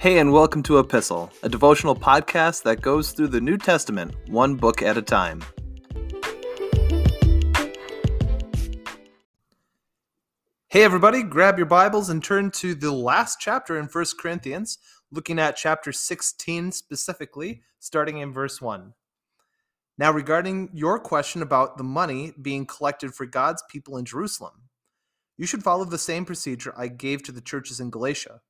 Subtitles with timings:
[0.00, 4.54] Hey, and welcome to Epistle, a devotional podcast that goes through the New Testament one
[4.56, 5.42] book at a time.
[10.68, 14.78] Hey, everybody, grab your Bibles and turn to the last chapter in 1 Corinthians,
[15.10, 18.94] looking at chapter 16 specifically, starting in verse 1.
[19.98, 24.70] Now, regarding your question about the money being collected for God's people in Jerusalem,
[25.36, 28.40] you should follow the same procedure I gave to the churches in Galatia.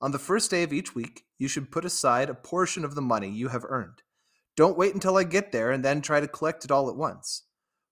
[0.00, 3.02] On the first day of each week, you should put aside a portion of the
[3.02, 4.02] money you have earned.
[4.56, 7.44] Don't wait until I get there and then try to collect it all at once.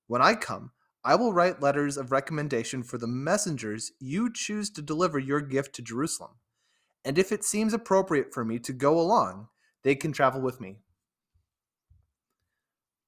[0.07, 0.73] When I come,
[1.05, 5.75] I will write letters of recommendation for the messengers you choose to deliver your gift
[5.75, 6.33] to Jerusalem.
[7.05, 9.49] And if it seems appropriate for me to go along,
[9.83, 10.79] they can travel with me.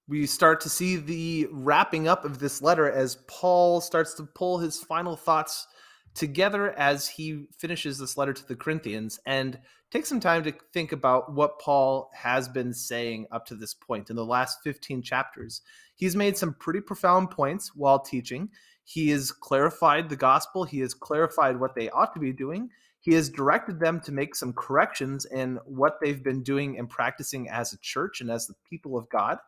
[0.08, 4.58] We start to see the wrapping up of this letter as Paul starts to pull
[4.58, 5.66] his final thoughts
[6.16, 9.58] together as he finishes this letter to the Corinthians and
[9.90, 14.10] take some time to think about what Paul has been saying up to this point
[14.10, 15.60] in the last 15 chapters.
[15.94, 18.48] He's made some pretty profound points while teaching.
[18.84, 22.70] He has clarified the gospel, he has clarified what they ought to be doing.
[23.00, 27.48] He has directed them to make some corrections in what they've been doing and practicing
[27.48, 29.38] as a church and as the people of God.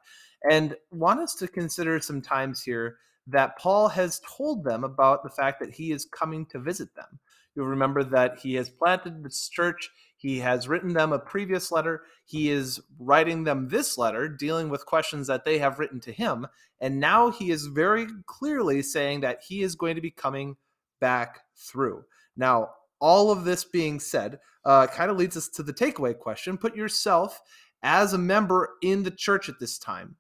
[0.48, 2.98] And want us to consider some times here
[3.29, 7.19] that Paul has told them about the fact that he is coming to visit them.
[7.55, 9.91] You'll remember that he has planted this church.
[10.17, 12.03] He has written them a previous letter.
[12.25, 16.47] He is writing them this letter, dealing with questions that they have written to him.
[16.81, 20.56] And now he is very clearly saying that he is going to be coming
[21.01, 22.05] back through.
[22.37, 26.59] Now, all of this being said, uh, kind of leads us to the takeaway question.
[26.59, 27.41] Put yourself
[27.83, 30.17] as a member in the church at this time.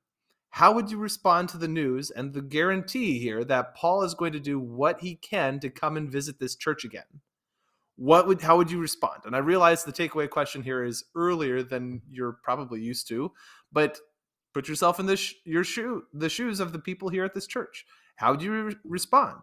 [0.58, 4.32] How would you respond to the news and the guarantee here that Paul is going
[4.32, 7.04] to do what he can to come and visit this church again?
[7.94, 9.20] What would how would you respond?
[9.24, 13.30] And I realize the takeaway question here is earlier than you're probably used to,
[13.70, 13.98] but
[14.52, 17.46] put yourself in the sh- your shoe the shoes of the people here at this
[17.46, 17.86] church.
[18.16, 19.42] How would you re- respond?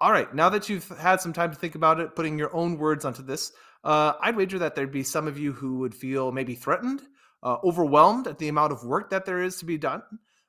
[0.00, 2.78] All right, now that you've had some time to think about it, putting your own
[2.78, 3.50] words onto this,
[3.82, 7.02] uh, I'd wager that there'd be some of you who would feel maybe threatened
[7.42, 10.02] uh, overwhelmed at the amount of work that there is to be done,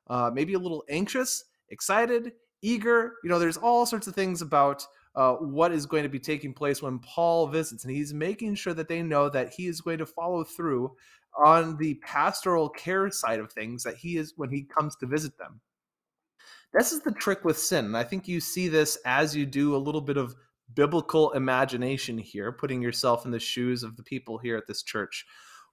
[0.07, 3.13] uh, maybe a little anxious, excited, eager.
[3.23, 4.85] You know, there's all sorts of things about
[5.15, 8.73] uh, what is going to be taking place when Paul visits, and he's making sure
[8.73, 10.95] that they know that he is going to follow through
[11.37, 15.37] on the pastoral care side of things that he is when he comes to visit
[15.37, 15.59] them.
[16.73, 17.85] This is the trick with sin.
[17.85, 20.35] And I think you see this as you do a little bit of
[20.75, 25.25] biblical imagination here, putting yourself in the shoes of the people here at this church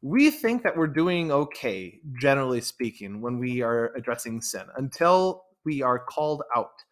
[0.03, 5.83] we think that we're doing okay, generally speaking, when we are addressing sin until we
[5.83, 6.83] are called out.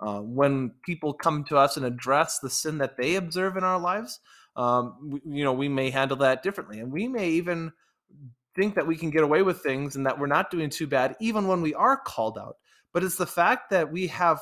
[0.00, 3.78] Uh, when people come to us and address the sin that they observe in our
[3.78, 4.20] lives,
[4.56, 7.72] um, we, you know, we may handle that differently, and we may even
[8.54, 11.16] think that we can get away with things and that we're not doing too bad,
[11.20, 12.56] even when we are called out.
[12.92, 14.40] But it's the fact that we have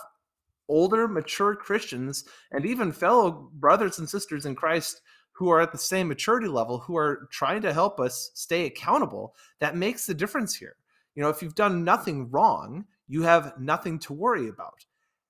[0.68, 5.00] older, mature Christians and even fellow brothers and sisters in Christ
[5.42, 9.34] who are at the same maturity level who are trying to help us stay accountable
[9.58, 10.76] that makes the difference here.
[11.16, 14.84] You know if you've done nothing wrong you have nothing to worry about.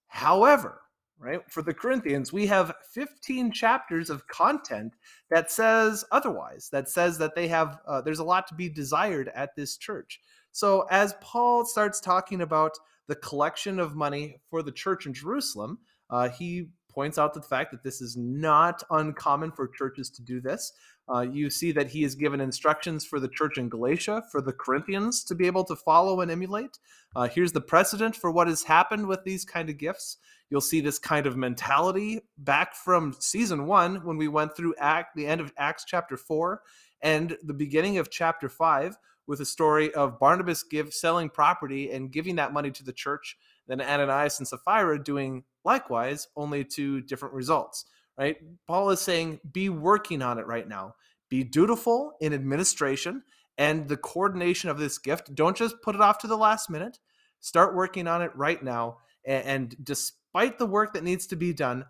[0.09, 0.83] However
[1.19, 4.97] right for the corinthians we have 15 chapters of content
[5.31, 9.31] that says otherwise that says that they have uh, there's a lot to be desired
[9.35, 10.21] at this church.
[10.51, 12.73] So as paul starts talking about
[13.07, 15.79] the collection of money for the church in jerusalem
[16.11, 20.41] uh, he points out the fact that this is not uncommon for churches to do
[20.41, 20.73] this.
[21.13, 24.53] Uh, you see that he has given instructions for the church in Galatia, for the
[24.53, 26.79] Corinthians to be able to follow and emulate.
[27.17, 30.19] Uh, here's the precedent for what has happened with these kind of gifts.
[30.49, 35.17] You'll see this kind of mentality back from season one when we went through Act,
[35.17, 36.63] the end of Acts chapter four,
[37.03, 42.13] and the beginning of chapter five with a story of Barnabas give selling property and
[42.13, 43.37] giving that money to the church
[43.73, 47.85] then Ananias and Sapphira doing likewise, only to different results,
[48.19, 48.37] right?
[48.67, 50.95] Paul is saying, be working on it right now.
[51.31, 53.23] Be dutiful in administration
[53.57, 55.35] and the coordination of this gift.
[55.35, 56.99] Don't just put it off to the last minute.
[57.41, 58.99] Start working on it right now.
[59.25, 61.87] And, despite the work that needs to be done,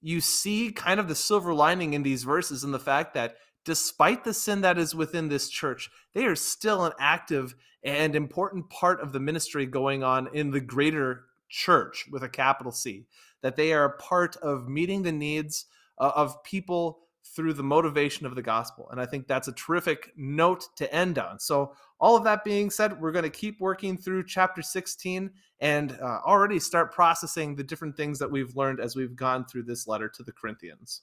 [0.00, 4.24] you see kind of the silver lining in these verses and the fact that despite
[4.24, 9.00] the sin that is within this church, they are still an active and important part
[9.00, 13.06] of the ministry going on in the greater church with a capital C.
[13.42, 15.66] That they are a part of meeting the needs
[15.98, 17.00] uh, of people
[17.34, 18.88] through the motivation of the gospel.
[18.90, 21.38] And I think that's a terrific note to end on.
[21.38, 25.30] So, all of that being said, we're going to keep working through chapter 16
[25.60, 29.62] and uh, already start processing the different things that we've learned as we've gone through
[29.62, 31.02] this letter to the Corinthians.